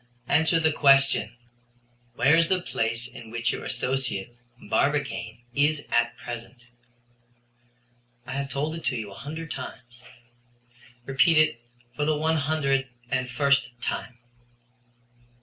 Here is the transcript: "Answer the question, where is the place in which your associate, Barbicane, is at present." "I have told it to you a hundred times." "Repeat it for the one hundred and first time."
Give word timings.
"Answer 0.27 0.59
the 0.59 0.71
question, 0.71 1.35
where 2.15 2.35
is 2.35 2.47
the 2.47 2.59
place 2.59 3.07
in 3.07 3.29
which 3.29 3.51
your 3.53 3.63
associate, 3.63 4.35
Barbicane, 4.59 5.43
is 5.53 5.85
at 5.91 6.17
present." 6.17 6.65
"I 8.25 8.31
have 8.33 8.49
told 8.49 8.73
it 8.73 8.83
to 8.85 8.95
you 8.95 9.11
a 9.11 9.13
hundred 9.13 9.51
times." 9.51 10.01
"Repeat 11.05 11.37
it 11.37 11.61
for 11.95 12.05
the 12.05 12.17
one 12.17 12.37
hundred 12.37 12.87
and 13.11 13.29
first 13.29 13.69
time." 13.79 14.17